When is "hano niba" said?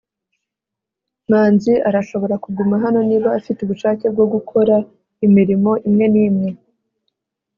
2.83-3.29